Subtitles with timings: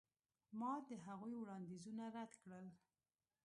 [0.59, 2.67] ما د هغوی وړاندیزونه رد کړل.